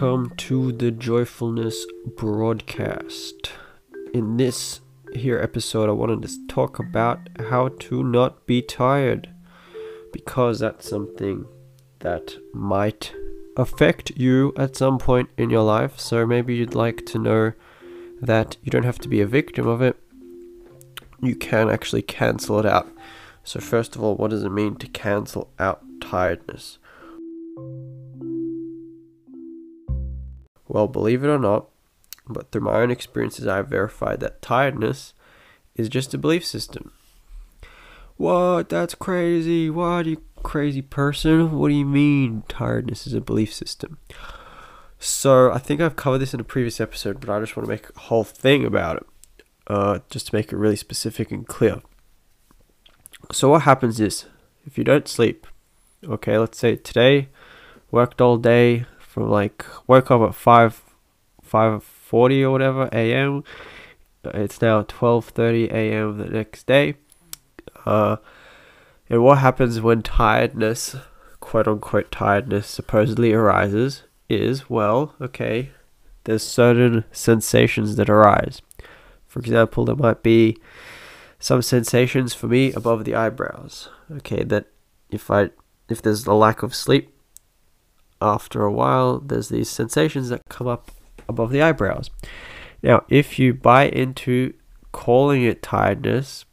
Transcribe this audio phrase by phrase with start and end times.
[0.00, 1.84] Welcome to the Joyfulness
[2.16, 3.50] broadcast.
[4.14, 4.80] In this
[5.12, 9.28] here episode, I wanted to talk about how to not be tired
[10.12, 11.46] because that's something
[11.98, 13.12] that might
[13.56, 15.98] affect you at some point in your life.
[15.98, 17.54] So maybe you'd like to know
[18.22, 19.96] that you don't have to be a victim of it,
[21.20, 22.86] you can actually cancel it out.
[23.42, 26.78] So, first of all, what does it mean to cancel out tiredness?
[30.68, 31.66] Well, believe it or not,
[32.28, 35.14] but through my own experiences, I have verified that tiredness
[35.74, 36.92] is just a belief system.
[38.16, 38.68] What?
[38.68, 39.70] That's crazy.
[39.70, 41.58] What, you crazy person?
[41.58, 43.98] What do you mean tiredness is a belief system?
[44.98, 47.72] So, I think I've covered this in a previous episode, but I just want to
[47.72, 49.06] make a whole thing about it,
[49.68, 51.80] uh, just to make it really specific and clear.
[53.30, 54.26] So, what happens is,
[54.66, 55.46] if you don't sleep,
[56.04, 57.28] okay, let's say today,
[57.92, 58.86] worked all day,
[59.18, 60.82] from like woke up at five
[61.42, 63.42] five forty or whatever a.m.
[64.24, 66.18] It's now twelve thirty a.m.
[66.18, 66.94] the next day.
[67.84, 68.16] Uh,
[69.08, 70.94] and what happens when tiredness,
[71.40, 75.70] quote unquote tiredness, supposedly arises is well, okay,
[76.24, 78.60] there's certain sensations that arise.
[79.26, 80.58] For example, there might be
[81.38, 83.88] some sensations for me above the eyebrows.
[84.10, 84.66] Okay, that
[85.10, 85.50] if I
[85.88, 87.10] if there's a lack of sleep,
[88.20, 90.90] after a while, there's these sensations that come up
[91.28, 92.10] above the eyebrows.
[92.82, 94.54] Now, if you buy into
[94.92, 96.44] calling it tiredness,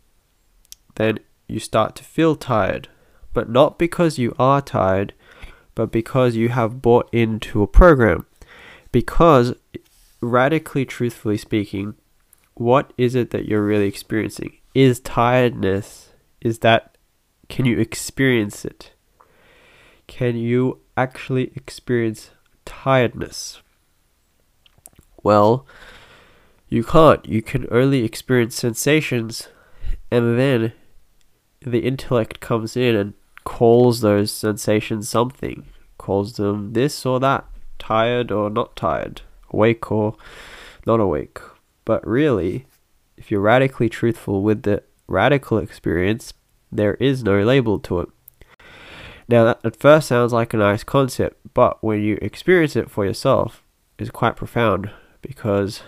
[0.96, 2.90] then you start to feel tired.
[3.34, 5.14] But not because you are tired,
[5.76, 8.26] but because you have bought into a program.
[8.92, 9.54] Because,
[10.22, 11.96] radically truthfully speaking,
[12.54, 14.58] what is it that you're really experiencing?
[14.74, 16.98] Is tiredness, is that,
[17.50, 18.94] can you experience it?
[20.08, 22.32] Can you actually experience
[22.66, 23.62] tiredness?
[25.24, 25.66] Well,
[26.70, 27.26] you can't.
[27.28, 29.50] You can only experience sensations,
[30.12, 30.74] and then
[31.62, 33.14] the intellect comes in and
[33.44, 35.66] calls those sensations something,
[35.98, 37.46] calls them this or that,
[37.80, 40.16] tired or not tired, awake or
[40.86, 41.40] not awake.
[41.86, 42.66] But really,
[43.18, 46.34] if you're radically truthful with the radical experience,
[46.72, 48.10] there is no label to it.
[49.28, 53.06] Now, that at first sounds like a nice concept, but when you experience it for
[53.06, 53.64] yourself,
[53.98, 54.92] it's quite profound
[55.22, 55.82] because,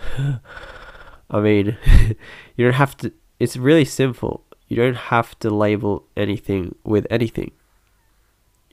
[1.30, 1.76] I mean,
[2.56, 4.44] you don't have to, it's really simple.
[4.66, 7.52] You don't have to label anything with anything.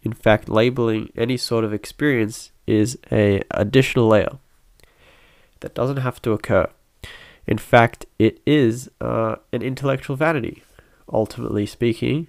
[0.03, 4.37] In fact, labeling any sort of experience is a additional layer
[5.59, 6.67] that doesn't have to occur.
[7.47, 10.63] In fact, it is uh, an intellectual vanity,
[11.11, 12.27] ultimately speaking,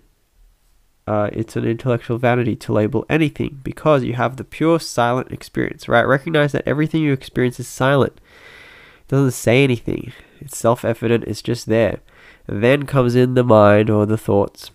[1.07, 5.89] uh, it's an intellectual vanity to label anything because you have the pure silent experience,
[5.89, 6.07] right?
[6.07, 8.15] Recognize that everything you experience is silent.
[8.15, 10.13] It doesn't say anything.
[10.41, 11.25] It's self-evident.
[11.25, 12.01] It's just there.
[12.47, 14.73] Then comes in the mind or the thoughts,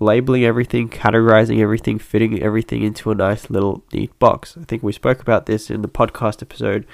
[0.00, 4.56] labeling everything, categorizing everything, fitting everything into a nice little neat box.
[4.60, 6.84] I think we spoke about this in the podcast episode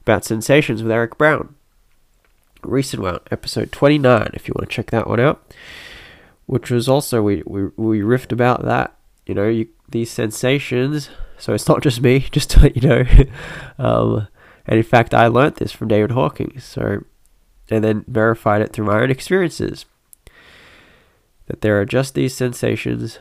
[0.00, 1.54] about sensations with Eric Brown.
[2.62, 5.42] Recent one, episode 29, if you want to check that one out
[6.48, 8.96] which was also we we we riffed about that.
[9.26, 11.10] You know, you, these sensations.
[11.36, 13.04] So it's not just me, just to let you know.
[13.78, 14.28] um,
[14.66, 16.64] and in fact, I learnt this from David Hawkins.
[16.64, 17.04] So,
[17.70, 19.84] and then verified it through my own experiences.
[21.46, 23.18] That there are just these sensations,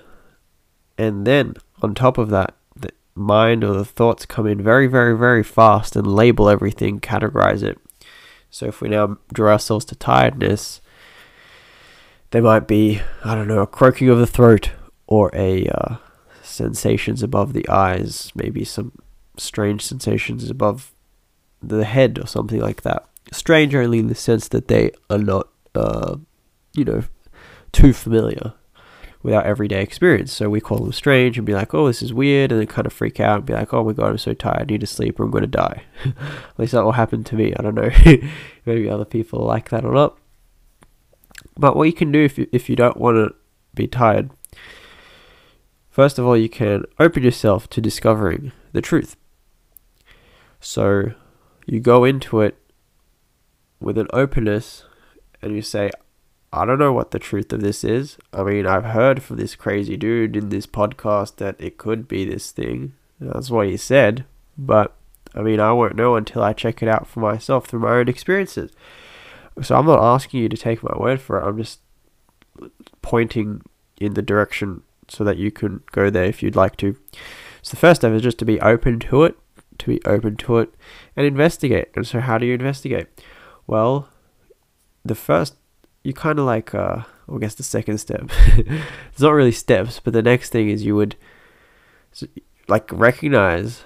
[0.98, 5.18] and then on top of that, the mind or the thoughts come in very, very,
[5.18, 7.78] very fast and label everything, categorize it.
[8.50, 10.80] So if we now draw ourselves to tiredness,
[12.32, 14.72] there might be, I don't know, a croaking of the throat
[15.06, 15.96] or a uh,
[16.44, 18.92] sensations above the eyes, maybe some
[19.38, 20.94] strange sensations above
[21.62, 23.06] the head or something like that.
[23.32, 26.18] Strange only in the sense that they are not, uh,
[26.74, 27.04] you know,
[27.72, 28.54] too familiar
[29.24, 30.32] with our everyday experience.
[30.32, 32.86] So we call them strange and be like, oh, this is weird, and then kind
[32.86, 34.88] of freak out and be like, oh my god, I'm so tired, I need to
[34.88, 35.84] sleep or I'm going to die.
[36.06, 37.54] At least that will happen to me.
[37.58, 37.90] I don't know.
[38.66, 40.18] Maybe other people like that or not.
[41.58, 43.36] But what you can do if you, if you don't want to
[43.74, 44.30] be tired,
[45.90, 49.16] first of all, you can open yourself to discovering the truth.
[50.60, 51.12] So
[51.66, 52.58] you go into it
[53.80, 54.84] with an openness
[55.42, 55.92] and you say,
[56.52, 58.18] I don't know what the truth of this is.
[58.32, 62.26] I mean, I've heard from this crazy dude in this podcast that it could be
[62.26, 62.94] this thing.
[63.20, 64.26] That's what he said.
[64.58, 64.96] But
[65.36, 68.08] I mean, I won't know until I check it out for myself through my own
[68.08, 68.72] experiences.
[69.62, 71.46] So I'm not asking you to take my word for it.
[71.46, 71.80] I'm just
[73.02, 73.62] pointing
[74.00, 76.96] in the direction so that you can go there if you'd like to.
[77.62, 79.38] So the first step is just to be open to it,
[79.80, 80.74] to be open to it
[81.16, 81.90] and investigate.
[81.96, 83.08] And so, how do you investigate?
[83.66, 84.10] Well,
[85.04, 85.56] the first,
[86.04, 88.30] you kind of like, uh, I guess the second step.
[88.58, 91.16] it's not really steps, but the next thing is you would
[92.68, 93.84] like recognize.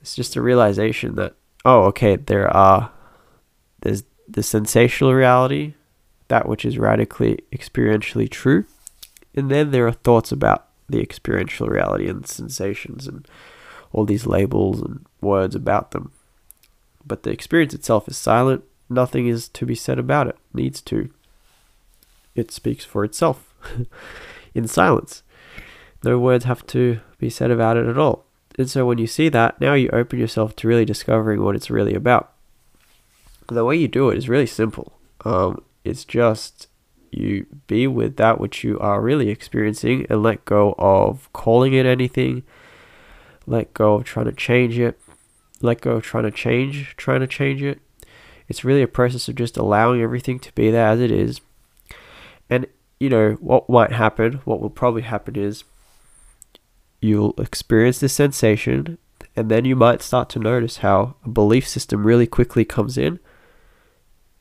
[0.00, 1.34] It's just a realization that
[1.64, 2.90] oh, okay, there are
[3.82, 5.74] there's the sensational reality,
[6.28, 8.64] that which is radically experientially true,
[9.34, 13.26] and then there are thoughts about the experiential reality and sensations and
[13.92, 16.12] all these labels and words about them.
[17.04, 18.64] But the experience itself is silent.
[18.88, 20.36] Nothing is to be said about it.
[20.52, 21.10] Needs to.
[22.34, 23.54] It speaks for itself
[24.54, 25.22] in silence.
[26.04, 28.24] No words have to be said about it at all.
[28.58, 31.70] And so when you see that, now you open yourself to really discovering what it's
[31.70, 32.31] really about.
[33.52, 34.98] The way you do it is really simple.
[35.24, 36.68] Um, it's just
[37.10, 41.84] you be with that which you are really experiencing and let go of calling it
[41.84, 42.42] anything,
[43.46, 44.98] let go of trying to change it,
[45.60, 47.80] let go of trying to change, trying to change it.
[48.48, 51.40] It's really a process of just allowing everything to be there as it is.
[52.48, 52.66] And,
[52.98, 55.64] you know, what might happen, what will probably happen is
[57.00, 58.98] you'll experience this sensation,
[59.36, 63.20] and then you might start to notice how a belief system really quickly comes in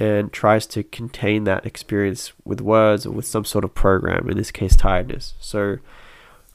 [0.01, 4.35] and tries to contain that experience with words or with some sort of program, in
[4.35, 5.35] this case, tiredness.
[5.39, 5.77] So,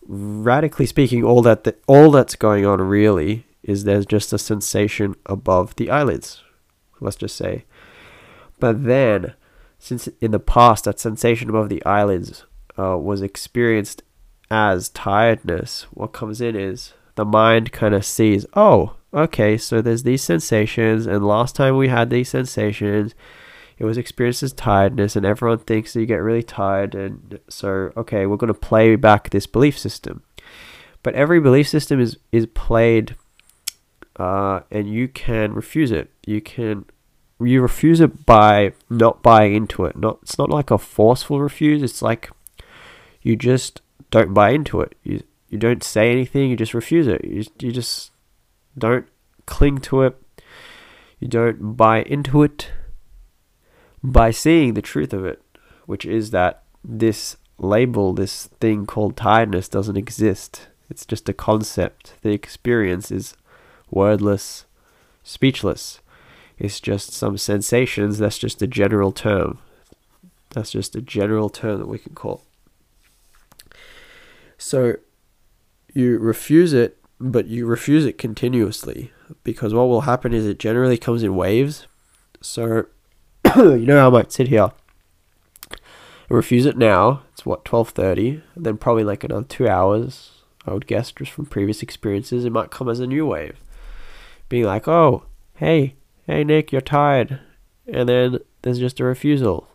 [0.05, 5.15] radically speaking, all that the, all that's going on really is there's just a sensation
[5.27, 6.43] above the eyelids,
[7.01, 7.65] let's just say.
[8.59, 9.35] But then,
[9.79, 12.47] since in the past that sensation above the eyelids
[12.77, 14.03] uh, was experienced
[14.51, 20.03] as tiredness, what comes in is the mind kind of sees, oh, okay, so there's
[20.03, 23.15] these sensations, and last time we had these sensations,
[23.79, 27.93] it was experienced as tiredness, and everyone thinks that you get really tired, and so,
[27.97, 30.23] okay, we're going to play back this belief system.
[31.03, 33.17] But every belief system is, is played,
[34.17, 36.11] uh, and you can refuse it.
[36.27, 36.85] You can
[37.39, 39.97] you refuse it by not buying into it.
[39.97, 41.83] Not it's not like a forceful refuse.
[41.83, 42.31] It's like
[43.23, 44.97] you just don't buy into it.
[45.03, 46.51] You you don't say anything.
[46.51, 47.25] You just refuse it.
[47.25, 48.11] You you just
[48.79, 49.07] don't
[49.47, 50.21] cling to it.
[51.19, 52.71] You don't buy into it
[54.03, 55.43] by seeing the truth of it,
[55.87, 60.69] which is that this label, this thing called tiredness, doesn't exist.
[60.91, 62.15] It's just a concept.
[62.23, 63.35] The experience is
[63.91, 64.67] wordless,
[65.25, 66.01] speechless.
[66.59, 68.19] It's just some sensations.
[68.19, 69.59] That's just a general term.
[70.51, 72.43] That's just a general term that we can call.
[74.59, 74.97] So
[75.93, 79.13] you refuse it, but you refuse it continuously
[79.45, 81.87] because what will happen is it generally comes in waves.
[82.41, 82.87] So
[83.57, 84.71] you know I might sit here
[85.71, 87.23] and refuse it now.
[87.33, 90.33] It's what twelve thirty, then probably like another two hours.
[90.67, 93.63] I would guess just from previous experiences, it might come as a new wave,
[94.49, 95.25] being like, "Oh,
[95.55, 95.95] hey,
[96.27, 97.39] hey Nick, you're tired,"
[97.87, 99.69] and then there's just a refusal.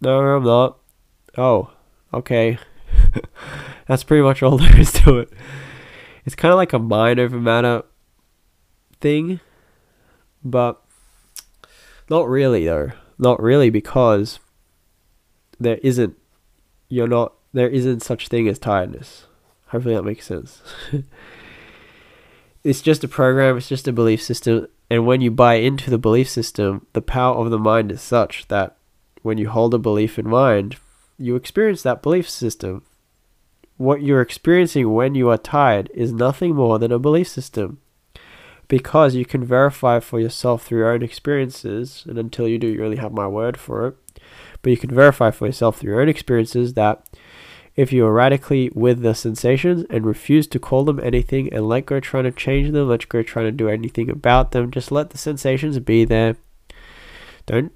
[0.00, 0.78] No, I'm not.
[1.36, 1.70] Oh,
[2.12, 2.58] okay.
[3.88, 5.32] That's pretty much all there is to it.
[6.26, 7.84] It's kind of like a mind over matter
[9.00, 9.38] thing,
[10.44, 10.82] but
[12.10, 12.90] not really though.
[13.16, 14.40] Not really because
[15.58, 16.16] there isn't
[16.88, 19.26] you're not there isn't such thing as tiredness.
[19.68, 20.62] Hopefully that makes sense.
[22.64, 25.98] it's just a program, it's just a belief system, and when you buy into the
[25.98, 28.76] belief system, the power of the mind is such that
[29.22, 30.76] when you hold a belief in mind,
[31.18, 32.82] you experience that belief system
[33.76, 37.78] what you're experiencing when you are tired is nothing more than a belief system.
[38.68, 42.84] Because you can verify for yourself through your own experiences, and until you do, you
[42.84, 44.20] only have my word for it.
[44.62, 47.08] But you can verify for yourself through your own experiences that
[47.76, 51.86] if you are radically with the sensations and refuse to call them anything and let
[51.86, 55.10] go trying to change them, let go trying to do anything about them, just let
[55.10, 56.36] the sensations be there.
[57.44, 57.70] Don't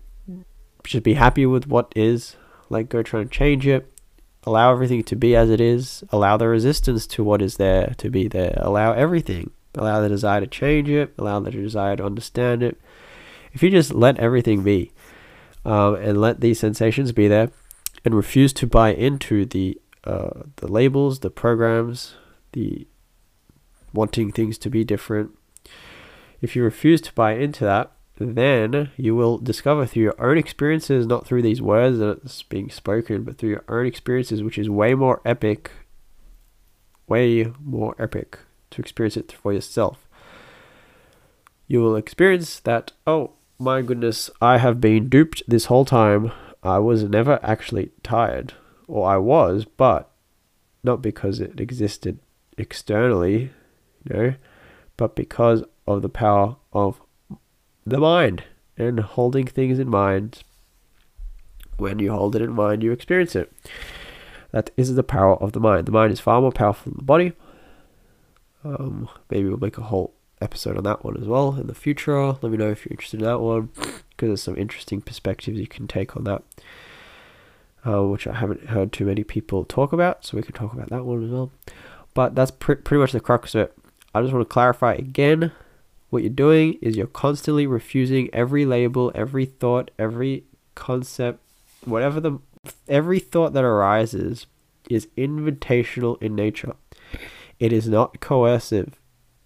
[0.83, 2.37] just be happy with what is,
[2.71, 3.90] let go trying to change it
[4.45, 8.09] allow everything to be as it is, allow the resistance to what is there to
[8.09, 12.63] be there, allow everything, allow the desire to change it, allow the desire to understand
[12.63, 12.81] it.
[13.53, 14.93] If you just let everything be
[15.65, 17.51] um, and let these sensations be there
[18.05, 22.15] and refuse to buy into the uh, the labels, the programs,
[22.53, 22.87] the
[23.93, 25.37] wanting things to be different,
[26.41, 31.07] if you refuse to buy into that, then you will discover through your own experiences,
[31.07, 34.95] not through these words that's being spoken, but through your own experiences, which is way
[34.95, 35.71] more epic,
[37.09, 38.39] way more epic
[38.73, 40.07] to experience it for yourself.
[41.67, 46.31] You will experience that, oh my goodness, I have been duped this whole time.
[46.63, 48.53] I was never actually tired,
[48.87, 50.11] or I was, but
[50.85, 52.19] not because it existed
[52.59, 53.51] externally,
[54.05, 54.35] you know,
[54.99, 57.01] but because of the power of
[57.87, 58.45] the mind
[58.77, 60.43] and holding things in mind.
[61.77, 63.53] When you hold it in mind, you experience it.
[64.53, 65.87] That is the power of the mind.
[65.87, 67.33] The mind is far more powerful than the body.
[68.65, 72.21] Um, maybe we'll make a whole episode on that one as well in the future.
[72.21, 75.67] Let me know if you're interested in that one because there's some interesting perspectives you
[75.67, 76.43] can take on that,
[77.87, 80.25] uh, which I haven't heard too many people talk about.
[80.27, 81.51] So we can talk about that one as well.
[82.13, 83.79] But that's pr- pretty much the crux of it.
[84.15, 85.53] I just want to clarify again
[86.11, 91.41] what you're doing is you're constantly refusing every label, every thought, every concept,
[91.85, 92.39] whatever the
[92.89, 94.47] every thought that arises
[94.91, 96.75] is invitational in nature.
[97.59, 99.01] It is not coercive.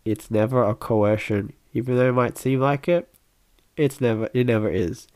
[0.05, 1.53] It's never a coercion.
[1.73, 3.13] Even though it might seem like it,
[3.77, 5.07] it's never it never is.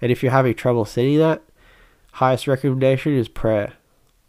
[0.00, 1.42] And if you're having trouble seeing that,
[2.12, 3.74] highest recommendation is prayer.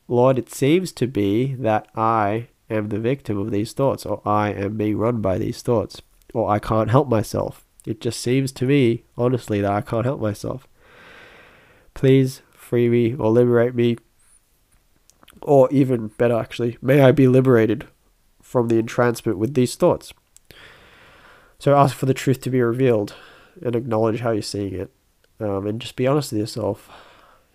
[0.07, 4.51] Lord, it seems to be that I am the victim of these thoughts, or I
[4.51, 6.01] am being run by these thoughts,
[6.33, 7.65] or I can't help myself.
[7.85, 10.67] It just seems to me, honestly, that I can't help myself.
[11.93, 13.97] Please free me or liberate me,
[15.41, 17.87] or even better, actually, may I be liberated
[18.41, 20.13] from the entrancement with these thoughts.
[21.57, 23.15] So ask for the truth to be revealed
[23.61, 24.91] and acknowledge how you're seeing it,
[25.39, 26.89] um, and just be honest with yourself.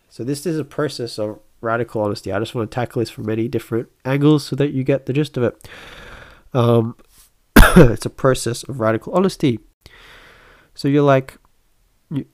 [0.09, 2.33] So this is a process of radical honesty.
[2.33, 5.12] I just want to tackle this from many different angles so that you get the
[5.12, 5.69] gist of it.
[6.52, 6.97] Um,
[7.76, 9.61] it's a process of radical honesty.
[10.75, 11.38] So you're like,
[12.11, 12.26] you,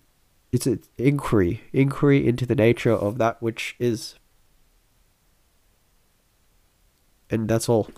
[0.52, 4.16] it's an inquiry, inquiry into the nature of that which is.
[7.30, 7.90] And that's all.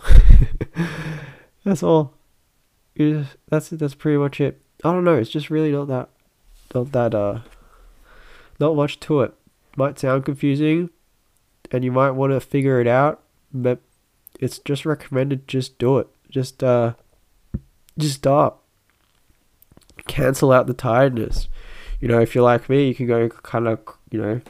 [1.63, 2.13] that's all.
[2.95, 4.61] Just, that's that's pretty much it.
[4.83, 5.17] I don't know.
[5.17, 6.09] It's just really not that,
[6.75, 7.39] not that uh,
[8.59, 9.33] not much to it.
[9.75, 10.91] Might sound confusing,
[11.71, 13.79] and you might want to figure it out, but
[14.39, 16.07] it's just recommended just do it.
[16.29, 16.93] Just uh
[17.97, 18.63] just stop.
[20.07, 21.47] Cancel out the tiredness.
[21.99, 23.79] You know, if you're like me, you can go kind of,
[24.11, 24.41] you know,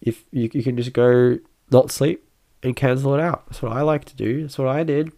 [0.00, 1.38] if you, you can just go
[1.70, 2.28] not sleep
[2.62, 3.46] and cancel it out.
[3.46, 4.42] That's what I like to do.
[4.42, 5.12] That's what I did.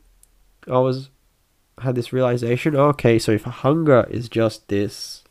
[0.67, 1.11] I was
[1.81, 5.23] had this realization, oh, okay, so if hunger is just this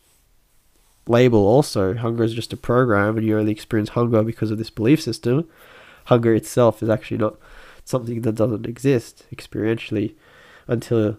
[1.07, 1.93] label also.
[1.95, 5.47] Hunger is just a program, and you only experience hunger because of this belief system.
[6.05, 7.35] Hunger itself is actually not
[7.83, 10.15] something that doesn't exist experientially
[10.67, 11.17] until,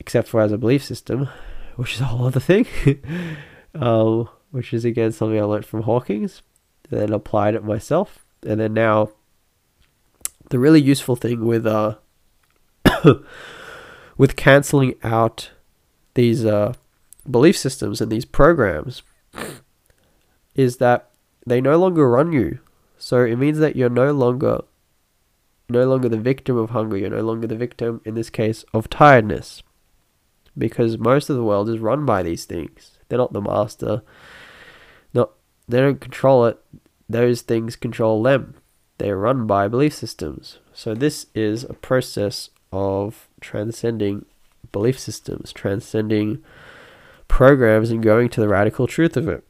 [0.00, 1.28] except for as a belief system,
[1.76, 2.66] which is a whole other thing.
[3.74, 6.42] um, which is again something I learned from Hawkins,
[6.90, 9.10] and then applied it myself, and then now.
[10.48, 11.98] The really useful thing with uh,
[14.18, 15.50] with canceling out
[16.14, 16.72] these uh
[17.30, 19.02] belief systems and these programs
[20.54, 21.10] is that
[21.46, 22.58] they no longer run you.
[22.98, 24.62] So it means that you're no longer
[25.68, 28.90] no longer the victim of hunger, you're no longer the victim in this case of
[28.90, 29.62] tiredness.
[30.56, 32.98] Because most of the world is run by these things.
[33.08, 34.02] They're not the master.
[35.14, 35.30] Not
[35.68, 36.58] they don't control it.
[37.08, 38.54] Those things control them.
[38.98, 40.58] They are run by belief systems.
[40.72, 44.26] So this is a process of transcending
[44.72, 46.42] belief systems, transcending
[47.26, 49.44] programs and going to the radical truth of it.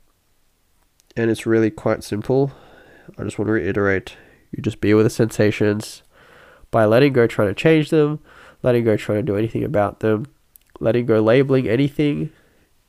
[1.16, 2.52] And it's really quite simple.
[3.18, 4.16] I just want to reiterate
[4.52, 6.02] you just be with the sensations
[6.70, 8.20] by letting go trying to change them,
[8.62, 10.26] letting go trying to do anything about them,
[10.80, 12.30] letting go labeling anything,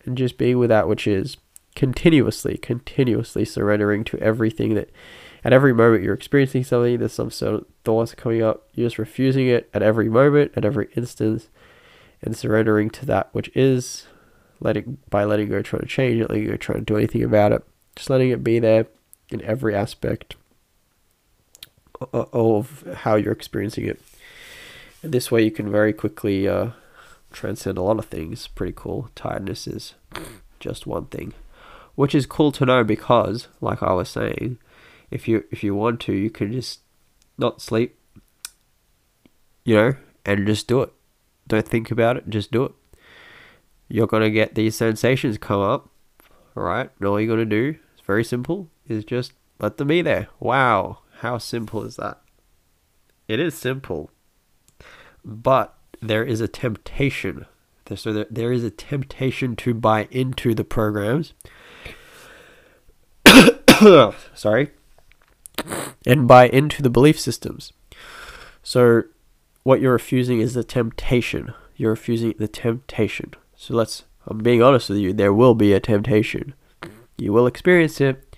[0.06, 1.38] and just being with that which is
[1.76, 4.90] continuously, continuously surrendering to everything that
[5.44, 8.98] at every moment you're experiencing something, there's some sort of thoughts coming up, you're just
[8.98, 11.50] refusing it at every moment, at every instance,
[12.22, 14.08] and surrendering to that which is
[14.60, 17.52] letting by letting go trying to change it, letting go trying to do anything about
[17.52, 17.64] it,
[17.96, 18.86] just letting it be there
[19.30, 20.36] in every aspect
[22.14, 24.00] of how you're experiencing it.
[25.02, 26.70] And this way you can very quickly uh,
[27.32, 28.48] transcend a lot of things.
[28.48, 29.10] Pretty cool.
[29.16, 29.96] Tiredness is
[30.60, 31.34] just one thing,
[31.96, 34.58] which is cool to know because, like I was saying,
[35.10, 36.82] if you if you want to, you can just
[37.38, 37.98] not sleep,
[39.66, 39.94] you know,
[40.26, 40.92] and just do it.
[41.48, 42.30] Don't think about it.
[42.30, 42.74] Just do it
[43.92, 45.90] you're to get these sensations come up,
[46.56, 46.90] right?
[46.98, 50.30] And all you're to do, it's very simple, is just let them be there.
[50.40, 52.22] Wow, how simple is that?
[53.28, 54.10] It is simple.
[55.26, 57.46] But there is a temptation.
[57.96, 61.34] So there, there is a temptation to buy into the programs.
[64.34, 64.72] Sorry.
[66.06, 67.74] And buy into the belief systems.
[68.64, 69.04] So
[69.64, 71.54] what you're refusing is the temptation.
[71.76, 73.34] You're refusing the temptation.
[73.56, 76.54] So let's, I'm being honest with you, there will be a temptation.
[77.18, 78.38] You will experience it,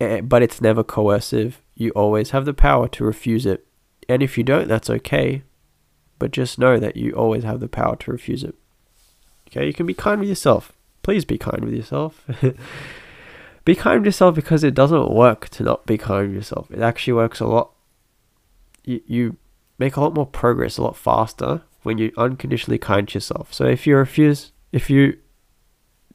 [0.00, 1.60] eh, but it's never coercive.
[1.74, 3.66] You always have the power to refuse it.
[4.08, 5.42] And if you don't, that's okay.
[6.22, 8.54] But just know that you always have the power to refuse it.
[9.48, 10.72] Okay, you can be kind with yourself.
[11.02, 12.24] Please be kind with yourself.
[13.64, 16.70] be kind with yourself because it doesn't work to not be kind with yourself.
[16.70, 17.72] It actually works a lot.
[18.84, 19.36] You, you
[19.80, 23.52] make a lot more progress a lot faster when you're unconditionally kind to yourself.
[23.52, 25.18] So if you refuse, if you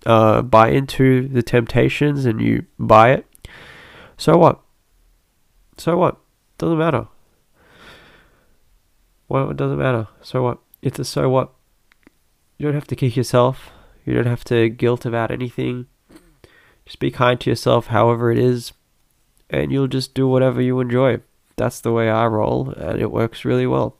[0.05, 3.25] uh, buy into the temptations and you buy it,
[4.15, 4.61] so what?
[5.75, 6.15] So what?
[6.57, 7.07] Doesn't matter.
[9.29, 10.07] Well, it doesn't matter.
[10.21, 10.59] So what?
[10.81, 11.51] It's a so what.
[12.57, 13.71] You don't have to kick yourself.
[14.05, 15.87] You don't have to guilt about anything.
[16.85, 18.71] Just be kind to yourself, however it is,
[19.49, 21.19] and you'll just do whatever you enjoy.
[21.57, 23.97] That's the way I roll, and it works really well.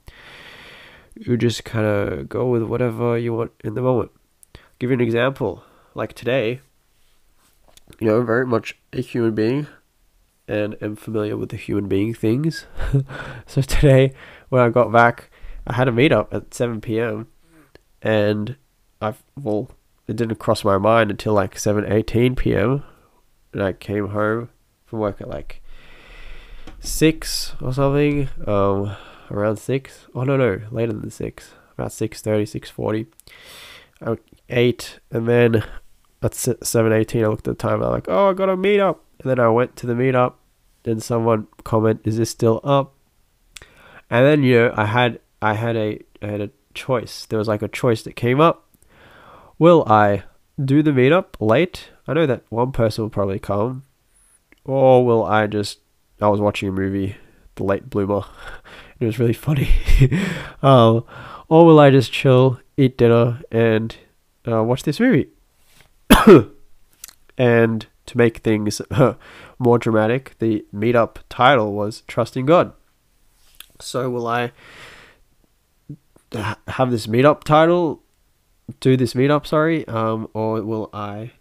[1.16, 4.12] You just kind of go with whatever you want in the moment.
[4.56, 5.64] I'll give you an example.
[5.94, 6.62] Like today,
[8.00, 9.68] you know, very much a human being
[10.48, 12.66] and am familiar with the human being things.
[13.46, 14.14] so today,
[14.50, 15.30] when I got back,
[15.66, 17.28] I had a meetup at 7 p.m.
[18.02, 18.56] and
[19.02, 19.70] I well,
[20.08, 22.84] it didn't cross my mind until like 7:18 p.m.
[23.54, 24.50] and I came home
[24.86, 25.62] from work at like
[26.80, 28.30] six or something.
[28.46, 28.96] Um,
[29.32, 30.08] around six.
[30.16, 31.54] Oh no, no, later than six.
[31.78, 33.08] About 6:30, 6:40.
[34.02, 34.18] I
[34.50, 35.64] ate, and then
[36.22, 37.84] at 7:18, I looked at the time.
[37.84, 38.98] I'm like, oh, I got a meetup.
[39.20, 40.34] And then I went to the meetup,
[40.86, 42.94] and someone comment, "Is this still up?"
[44.10, 47.26] And then you know, I had I had a I had a choice.
[47.26, 48.70] There was like a choice that came up.
[49.60, 50.24] Will I
[50.64, 51.90] do the meetup late?
[52.08, 53.84] I know that one person will probably come,
[54.64, 55.80] or will I just?
[56.22, 57.16] I was watching a movie,
[57.56, 58.24] The Late Bloomer.
[59.00, 59.70] It was really funny.
[60.64, 61.04] um,
[61.50, 63.96] or will I just chill, eat dinner, and
[64.48, 65.30] uh, watch this movie?
[67.38, 68.82] and to make things
[69.60, 72.74] more dramatic, the meetup title was Trusting God.
[73.80, 74.52] So, will I
[76.68, 78.04] have this meetup title,
[78.80, 81.32] do this meetup, sorry, um, or will I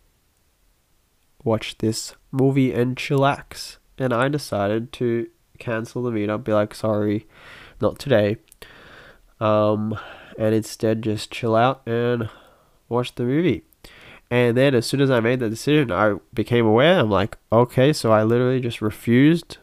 [1.42, 3.78] watch this movie and chillax?
[3.98, 7.26] And I decided to cancel the meetup, be like, sorry,
[7.80, 8.36] not today.
[9.40, 9.98] Um,
[10.38, 12.28] and instead just chill out and
[12.88, 13.64] watch the movie.
[14.30, 16.98] And then as soon as I made that decision, I became aware.
[16.98, 19.58] I'm like, okay, so I literally just refused.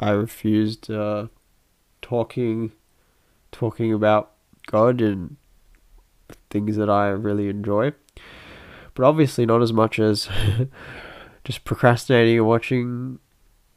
[0.00, 1.28] I refused uh,
[2.04, 2.72] talking,
[3.50, 4.32] talking about
[4.66, 5.36] God and
[6.50, 7.92] things that I really enjoy.
[8.94, 10.28] But obviously, not as much as
[11.44, 13.18] just procrastinating and watching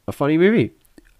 [0.06, 0.72] a funny movie,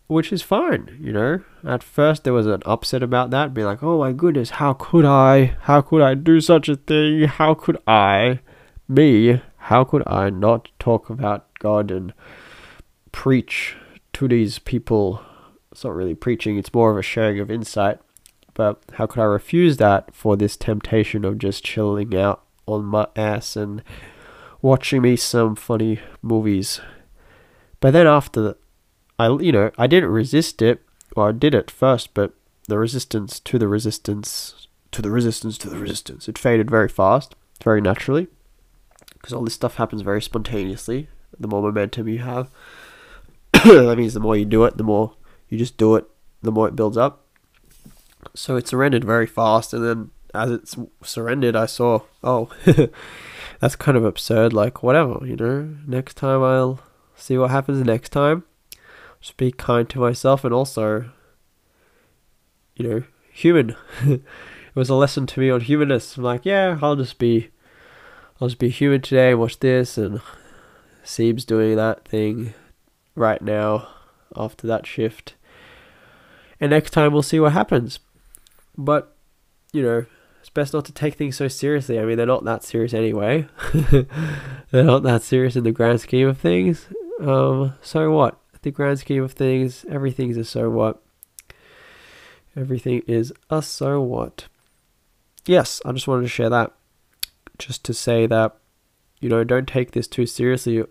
[0.06, 1.42] which is fine, you know.
[1.64, 5.04] At first, there was an upset about that, being like, oh my goodness, how could
[5.04, 5.56] I?
[5.62, 7.24] How could I do such a thing?
[7.24, 8.40] How could I?
[8.88, 12.14] me, how could I not talk about God and
[13.12, 13.76] preach
[14.14, 15.20] to these people?
[15.78, 18.00] It's not really preaching, it's more of a sharing of insight.
[18.54, 23.06] But how could I refuse that for this temptation of just chilling out on my
[23.14, 23.84] ass and
[24.60, 26.80] watching me some funny movies?
[27.78, 28.56] But then after
[29.20, 30.82] I, you know, I didn't resist it.
[31.14, 32.34] Well, I did it first, but
[32.66, 37.36] the resistance to the resistance to the resistance to the resistance, it faded very fast,
[37.62, 38.26] very naturally
[39.12, 41.06] because all this stuff happens very spontaneously.
[41.38, 42.50] The more momentum you have,
[43.52, 45.14] that means the more you do it, the more
[45.48, 46.06] you just do it,
[46.42, 47.24] the more it builds up.
[48.34, 52.50] So it surrendered very fast, and then as it surrendered, I saw, oh,
[53.60, 54.52] that's kind of absurd.
[54.52, 56.80] Like, whatever, you know, next time I'll
[57.16, 58.44] see what happens next time.
[59.20, 61.10] Just be kind to myself and also,
[62.76, 63.74] you know, human.
[64.02, 64.22] it
[64.74, 66.16] was a lesson to me on humanness.
[66.16, 67.50] I'm like, yeah, I'll just be
[68.40, 70.20] I'll just be human today, watch this, and
[71.04, 72.54] Seeb's doing that thing
[73.16, 73.88] right now
[74.36, 75.34] after that shift.
[76.60, 78.00] And next time we'll see what happens.
[78.76, 79.16] But,
[79.72, 80.06] you know,
[80.40, 81.98] it's best not to take things so seriously.
[81.98, 83.46] I mean, they're not that serious anyway.
[84.70, 86.86] they're not that serious in the grand scheme of things.
[87.20, 88.38] Um, so what?
[88.62, 91.02] The grand scheme of things, everything's a so what.
[92.56, 94.48] Everything is a so what.
[95.46, 96.72] Yes, I just wanted to share that
[97.58, 98.56] just to say that,
[99.20, 100.82] you know, don't take this too seriously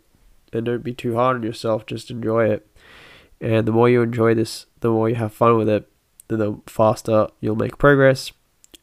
[0.53, 1.85] and don't be too hard on yourself.
[1.85, 2.67] Just enjoy it.
[3.41, 5.89] And the more you enjoy this, the more you have fun with it,
[6.27, 8.31] the faster you'll make progress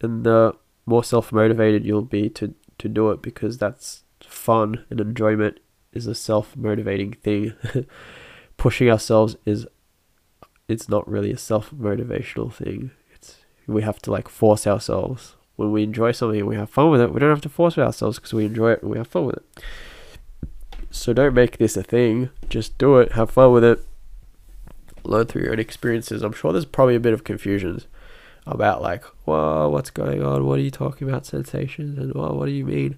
[0.00, 0.54] and the
[0.86, 5.60] more self motivated you'll be to, to do it because that's fun and enjoyment
[5.92, 7.54] is a self motivating thing.
[8.56, 9.66] Pushing ourselves is
[10.68, 12.90] it's not really a self motivational thing.
[13.14, 16.90] It's we have to like force ourselves when we enjoy something and we have fun
[16.90, 19.06] with it, we don't have to force ourselves because we enjoy it and we have
[19.06, 19.44] fun with it.
[20.90, 22.30] So don't make this a thing.
[22.48, 23.12] Just do it.
[23.12, 23.84] Have fun with it.
[25.04, 26.22] Learn through your own experiences.
[26.22, 27.86] I'm sure there's probably a bit of confusions.
[28.46, 30.44] about like, whoa, what's going on?
[30.46, 31.98] What are you talking about sensations?
[31.98, 32.96] And what do you mean?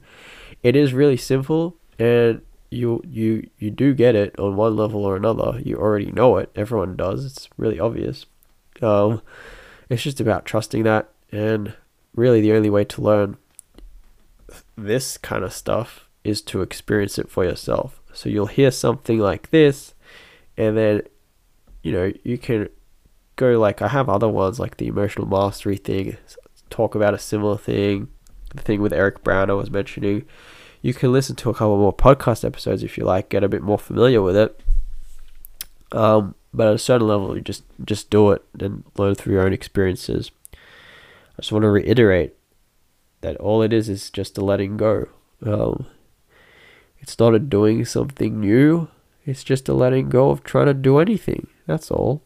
[0.62, 5.16] It is really simple and you you you do get it on one level or
[5.16, 5.60] another.
[5.64, 6.50] You already know it.
[6.54, 7.24] Everyone does.
[7.24, 8.26] It's really obvious.
[8.82, 9.22] Um,
[9.88, 11.74] it's just about trusting that, and
[12.14, 13.36] really the only way to learn
[14.76, 18.00] this kind of stuff is to experience it for yourself.
[18.12, 19.94] So you'll hear something like this,
[20.56, 21.02] and then
[21.87, 22.68] you know you can
[23.37, 26.16] go like I have other ones like the emotional mastery thing,
[26.68, 28.09] talk about a similar thing,
[28.53, 30.25] the thing with Eric Brown I was mentioning.
[30.83, 33.62] You can listen to a couple more podcast episodes if you like, get a bit
[33.62, 34.61] more familiar with it.
[35.92, 39.46] Um, but at a certain level, you just just do it and learn through your
[39.46, 40.33] own experiences.
[40.53, 42.35] I just want to reiterate
[43.20, 45.07] that all it is is just a letting go.
[45.44, 45.87] Um,
[46.99, 48.88] it's not a doing something new.
[49.26, 51.48] It's just a letting go of trying to do anything.
[51.66, 52.22] That's all.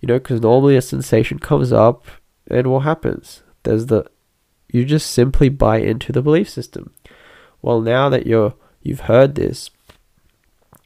[0.00, 2.06] You know, because normally a sensation comes up,
[2.48, 3.42] and what happens?
[3.64, 4.04] There's the
[4.68, 6.92] you just simply buy into the belief system.
[7.60, 9.70] Well, now that you're you've heard this,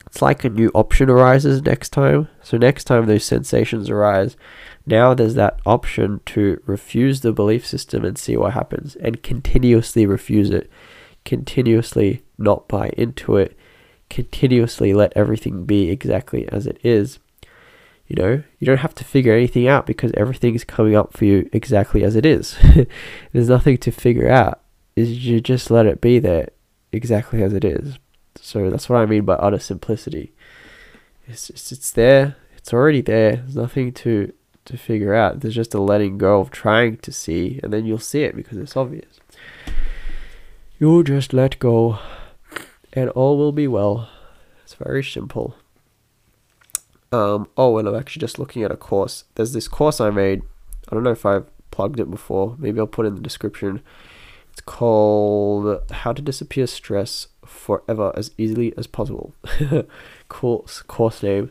[0.06, 2.28] it's like a new option arises next time.
[2.42, 4.36] So next time those sensations arise,
[4.86, 10.06] now there's that option to refuse the belief system and see what happens, and continuously
[10.06, 10.70] refuse it,
[11.24, 13.56] continuously not buy into it,
[14.08, 17.18] continuously let everything be exactly as it is
[18.08, 21.24] you know, you don't have to figure anything out because everything is coming up for
[21.24, 22.56] you exactly as it is.
[23.32, 24.60] There's nothing to figure out.
[24.94, 26.50] Is you just let it be there
[26.92, 27.98] exactly as it is.
[28.36, 30.32] So that's what I mean by utter simplicity.
[31.26, 32.36] It's just, it's there.
[32.56, 33.36] It's already there.
[33.36, 34.32] There's nothing to
[34.66, 35.40] to figure out.
[35.40, 38.58] There's just a letting go of trying to see, and then you'll see it because
[38.58, 39.20] it's obvious.
[40.78, 42.00] You'll just let go,
[42.96, 44.08] and all will be well.
[44.64, 45.54] It's very simple.
[47.12, 49.24] Um, oh, and I'm actually just looking at a course.
[49.36, 50.42] There's this course I made.
[50.88, 52.56] I don't know if I've plugged it before.
[52.58, 53.82] Maybe I'll put in the description.
[54.50, 59.34] It's called How to Disappear Stress Forever as Easily as Possible.
[60.28, 61.50] course course name,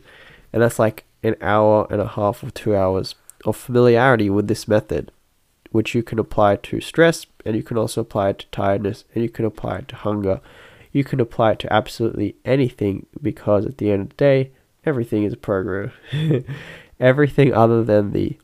[0.52, 4.68] and that's like an hour and a half or two hours of familiarity with this
[4.68, 5.12] method,
[5.72, 9.24] which you can apply to stress, and you can also apply it to tiredness, and
[9.24, 10.42] you can apply it to hunger.
[10.96, 14.52] You can apply it to absolutely anything because at the end of the day,
[14.86, 15.92] everything is a program.
[17.02, 18.40] everything other than the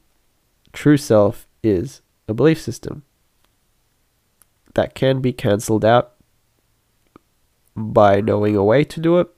[0.74, 3.04] true self is a belief system
[4.74, 6.12] that can be cancelled out
[7.74, 9.30] by knowing a way to do it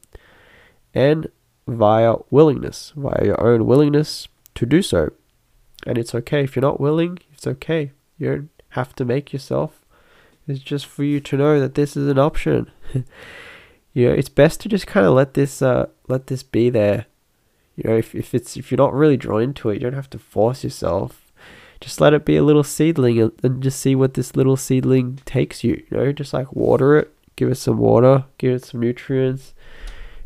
[0.91, 1.27] and
[1.67, 5.11] via willingness, via your own willingness to do so.
[5.85, 7.91] And it's okay if you're not willing, it's okay.
[8.17, 9.82] You don't have to make yourself.
[10.47, 12.69] It's just for you to know that this is an option.
[12.93, 17.05] you know, it's best to just kind of let this uh let this be there.
[17.75, 20.09] You know, if if it's if you're not really drawn into it, you don't have
[20.11, 21.31] to force yourself.
[21.79, 25.19] Just let it be a little seedling and, and just see what this little seedling
[25.25, 25.83] takes you.
[25.89, 29.53] You know, just like water it, give it some water, give it some nutrients,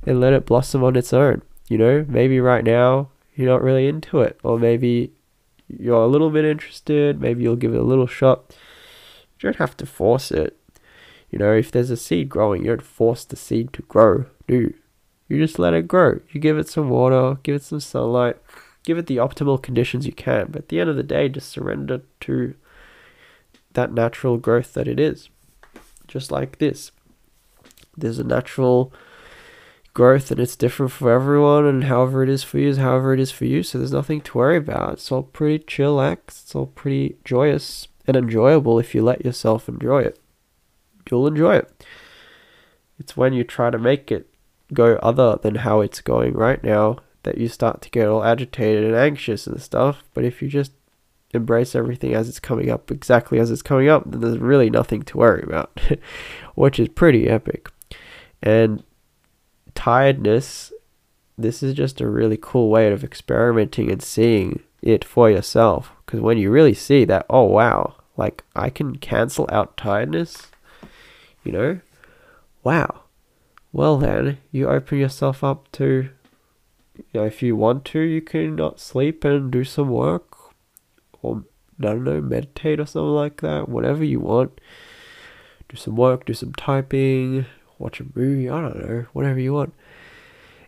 [0.05, 1.41] and let it blossom on its own.
[1.67, 5.11] You know, maybe right now you're not really into it, or maybe
[5.67, 7.19] you're a little bit interested.
[7.19, 8.55] Maybe you'll give it a little shot.
[9.39, 10.57] You don't have to force it.
[11.29, 14.55] You know, if there's a seed growing, you don't force the seed to grow, do
[14.55, 14.73] you?
[15.27, 16.21] You just let it grow.
[16.31, 18.37] You give it some water, give it some sunlight,
[18.83, 20.47] give it the optimal conditions you can.
[20.49, 22.55] But at the end of the day, just surrender to
[23.73, 25.29] that natural growth that it is.
[26.07, 26.91] Just like this.
[27.97, 28.93] There's a natural
[29.93, 33.19] growth and it's different for everyone and however it is for you is however it
[33.19, 33.63] is for you.
[33.63, 34.93] So there's nothing to worry about.
[34.93, 36.19] It's all pretty chillax.
[36.27, 40.19] It's all pretty joyous and enjoyable if you let yourself enjoy it
[41.11, 41.85] you'll enjoy it.
[42.99, 44.29] It's when you try to make it
[44.73, 48.83] go other than how it's going right now that you start to get all agitated
[48.83, 50.03] and anxious and stuff.
[50.13, 50.71] But if you just
[51.33, 55.03] embrace everything as it's coming up exactly as it's coming up, then there's really nothing
[55.03, 55.79] to worry about,
[56.55, 57.69] which is pretty epic.
[58.41, 58.83] And
[59.75, 60.71] tiredness,
[61.37, 65.91] this is just a really cool way of experimenting and seeing it for yourself.
[66.05, 70.47] Because when you really see that, oh wow, like I can cancel out tiredness
[71.47, 71.79] you know?
[72.63, 73.03] Wow.
[73.71, 76.09] Well, then, you open yourself up to,
[76.95, 80.35] you know, if you want to, you can not sleep and do some work,
[81.21, 81.45] or,
[81.79, 84.59] I don't know, meditate or something like that, whatever you want.
[85.69, 87.45] Do some work, do some typing,
[87.79, 89.73] watch a movie, I don't know, whatever you want.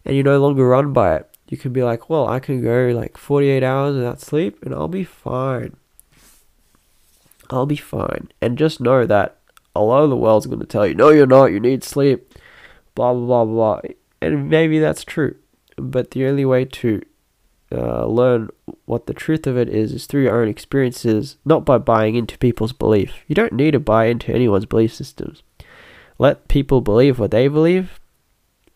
[0.06, 1.30] And you no longer run by it.
[1.50, 4.88] You can be like, well, I can go like 48 hours without sleep and I'll
[4.88, 5.76] be fine.
[7.50, 8.32] I'll be fine.
[8.42, 9.38] And just know that
[9.76, 12.34] a lot of the world's going to tell you, no, you're not, you need sleep,
[12.96, 13.82] blah, blah, blah, blah.
[14.22, 15.36] And maybe that's true.
[15.78, 17.02] But the only way to
[17.72, 18.50] uh, learn
[18.86, 22.38] what the truth of it is is through your own experiences, not by buying into
[22.38, 23.14] people's belief.
[23.28, 25.44] You don't need to buy into anyone's belief systems.
[26.18, 28.00] Let people believe what they believe,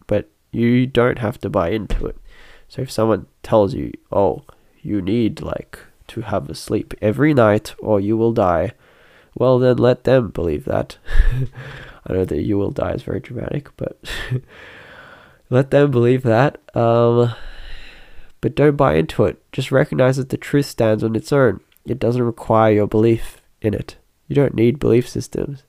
[0.07, 2.17] but you don't have to buy into it.
[2.69, 4.43] So if someone tells you, "Oh,
[4.81, 8.71] you need like to have a sleep every night or you will die,"
[9.35, 10.97] well then let them believe that.
[12.05, 13.97] I know that you will die is very dramatic, but
[15.49, 16.59] let them believe that.
[16.75, 17.33] Um,
[18.41, 19.41] but don't buy into it.
[19.53, 21.61] Just recognize that the truth stands on its own.
[21.85, 23.95] It doesn't require your belief in it.
[24.27, 25.63] You don't need belief systems.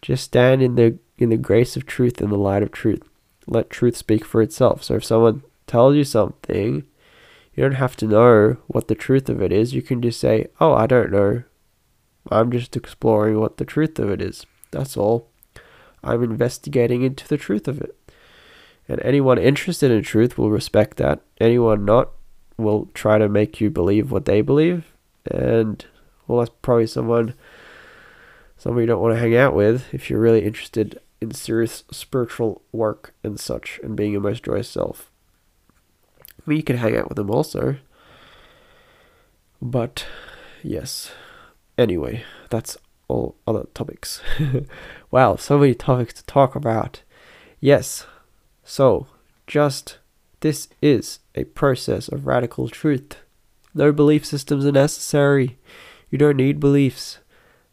[0.00, 3.02] Just stand in the in the grace of truth in the light of truth.
[3.48, 4.84] Let truth speak for itself.
[4.84, 6.84] So if someone tells you something,
[7.58, 9.74] you don't have to know what the truth of it is.
[9.74, 11.42] You can just say, "Oh, I don't know.
[12.30, 15.26] I'm just exploring what the truth of it is." That's all.
[16.04, 17.96] I'm investigating into the truth of it.
[18.88, 21.20] And anyone interested in truth will respect that.
[21.40, 22.10] Anyone not
[22.58, 24.94] will try to make you believe what they believe.
[25.28, 25.84] And
[26.28, 27.34] well, that's probably someone
[28.56, 32.62] someone you don't want to hang out with if you're really interested in serious spiritual
[32.70, 35.10] work and such and being your most joyous self.
[36.56, 37.76] You can hang out with them also.
[39.60, 40.06] But
[40.62, 41.12] yes.
[41.76, 42.76] Anyway, that's
[43.08, 44.20] all other topics.
[45.10, 47.02] wow, so many topics to talk about.
[47.60, 48.06] Yes,
[48.64, 49.06] so,
[49.46, 49.98] just
[50.40, 53.16] this is a process of radical truth.
[53.74, 55.58] No belief systems are necessary.
[56.10, 57.18] You don't need beliefs.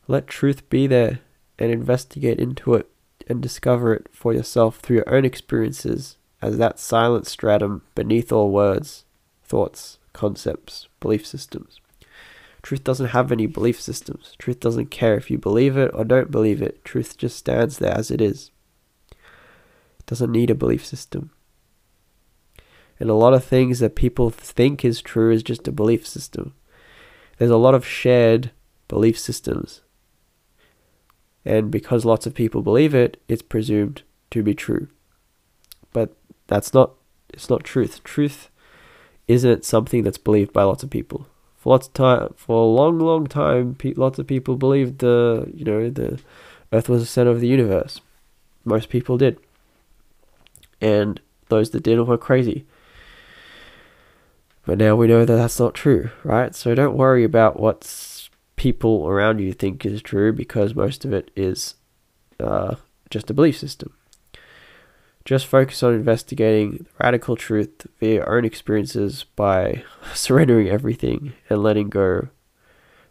[0.07, 1.19] Let truth be there
[1.59, 2.89] and investigate into it
[3.27, 8.51] and discover it for yourself through your own experiences as that silent stratum beneath all
[8.51, 9.03] words,
[9.43, 11.79] thoughts, concepts, belief systems.
[12.61, 14.35] Truth doesn't have any belief systems.
[14.37, 16.85] Truth doesn't care if you believe it or don't believe it.
[16.85, 18.51] Truth just stands there as it is
[19.99, 21.31] It doesn't need a belief system.
[22.99, 26.53] And a lot of things that people think is true is just a belief system.
[27.39, 28.51] There's a lot of shared
[28.87, 29.81] belief systems.
[31.43, 34.89] And because lots of people believe it, it's presumed to be true.
[35.91, 36.15] But
[36.47, 36.91] that's not
[37.33, 38.03] it's not truth.
[38.03, 38.49] Truth
[39.27, 41.27] isn't something that's believed by lots of people.
[41.57, 45.51] For lots of time, for a long, long time, pe- lots of people believed the
[45.53, 46.19] you know the
[46.71, 48.01] Earth was the center of the universe.
[48.63, 49.39] Most people did
[50.81, 52.65] and those that didn't were crazy.
[54.65, 56.55] But now we know that that's not true, right?
[56.55, 61.29] So don't worry about what people around you think is true because most of it
[61.35, 61.75] is
[62.39, 62.75] uh,
[63.09, 63.93] just a belief system.
[65.25, 69.83] Just focus on investigating the radical truth via your own experiences by
[70.13, 72.29] surrendering everything and letting go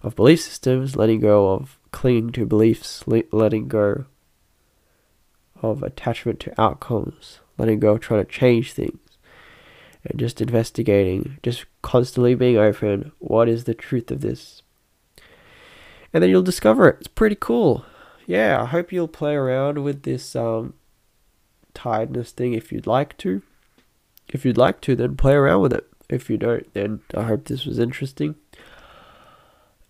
[0.05, 4.05] of belief systems, letting go of clinging to beliefs, letting go
[5.61, 9.01] of attachment to outcomes, letting go, of trying to change things,
[10.05, 13.11] and just investigating, just constantly being open.
[13.19, 14.63] What is the truth of this?
[16.13, 16.97] And then you'll discover it.
[17.01, 17.85] It's pretty cool.
[18.27, 20.75] Yeah, I hope you'll play around with this um,
[21.75, 23.43] tiredness thing if you'd like to.
[24.29, 25.87] If you'd like to, then play around with it.
[26.09, 28.37] If you don't, then I hope this was interesting.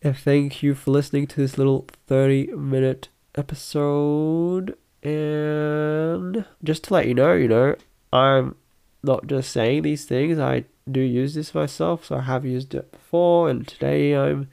[0.02, 4.76] And thank you for listening to this little 30 minute episode.
[5.02, 7.76] And just to let you know, you know,
[8.12, 8.56] I'm
[9.02, 12.06] not just saying these things, I do use this myself.
[12.06, 14.48] So I have used it before, and today I'm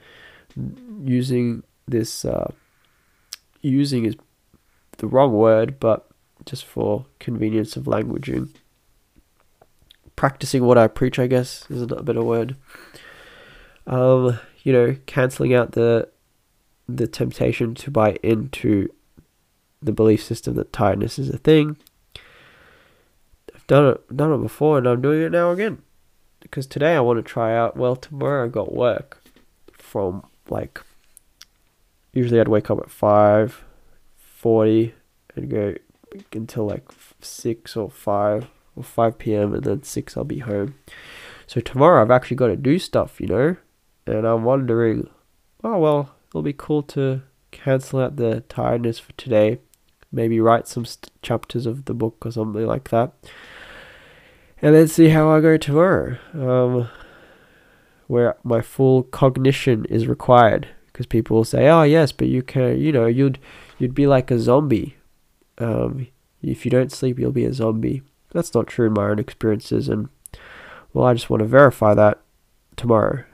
[1.04, 2.24] using this.
[2.24, 2.52] Uh,
[3.60, 4.16] using is
[4.98, 6.08] the wrong word, but
[6.46, 8.50] just for convenience of languaging.
[10.16, 12.56] Practicing what I preach, I guess, is a better word.
[13.86, 16.08] Um, you know, canceling out the
[16.88, 18.88] the temptation to buy into
[19.80, 21.76] the belief system that tiredness is a thing.
[23.54, 25.82] I've done it done it before and I'm doing it now again.
[26.40, 29.22] Because today I want to try out well tomorrow I got work
[29.72, 30.80] from like
[32.12, 33.64] usually I'd wake up at five
[34.16, 34.94] forty
[35.34, 35.74] and go
[36.32, 36.88] until like
[37.20, 40.74] six or five or five PM and then six I'll be home.
[41.46, 43.56] So tomorrow I've actually got to do stuff, you know?
[44.06, 45.08] And I'm wondering,
[45.62, 49.58] oh well, it'll be cool to cancel out the tiredness for today
[50.12, 53.12] maybe write some st- chapters of the book or something like that.
[54.60, 56.88] And then see how I go tomorrow, um,
[58.06, 60.68] where my full cognition is required.
[60.86, 63.38] Because people will say, "Oh yes, but you can, you know, you'd
[63.78, 64.96] you'd be like a zombie.
[65.62, 66.08] Um,
[66.42, 69.88] if you don't sleep, you'll be a zombie." That's not true in my own experiences,
[69.88, 70.08] and
[70.92, 72.20] well, I just want to verify that
[72.76, 73.24] tomorrow.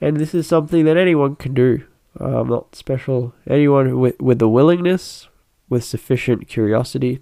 [0.00, 1.84] And this is something that anyone can do.
[2.18, 3.34] Um, not special.
[3.46, 5.28] Anyone with with the willingness
[5.68, 7.20] with sufficient curiosity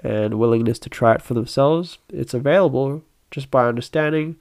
[0.00, 4.36] and willingness to try it for themselves, it's available just by understanding.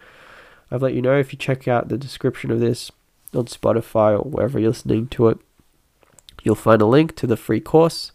[0.71, 2.91] I've let you know if you check out the description of this
[3.33, 5.37] on Spotify or wherever you're listening to it,
[6.43, 8.11] you'll find a link to the free course.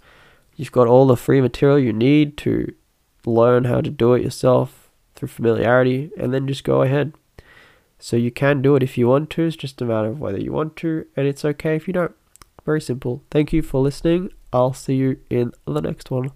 [0.57, 2.75] You've got all the free material you need to
[3.25, 7.13] learn how to do it yourself through familiarity, and then just go ahead.
[7.99, 10.39] So you can do it if you want to, it's just a matter of whether
[10.39, 12.15] you want to, and it's okay if you don't.
[12.65, 13.23] Very simple.
[13.31, 14.31] Thank you for listening.
[14.53, 16.33] I'll see you in the next one.